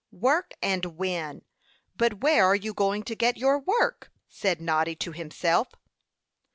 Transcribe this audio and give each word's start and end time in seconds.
"Work 0.13 0.55
and 0.63 0.97
win; 0.97 1.43
but 1.95 2.21
where 2.21 2.43
are 2.45 2.55
you 2.55 2.73
going 2.73 3.03
to 3.03 3.13
get 3.15 3.37
your 3.37 3.59
work?" 3.59 4.11
said 4.27 4.59
Noddy 4.59 4.95
to 4.95 5.11
himself. 5.11 5.67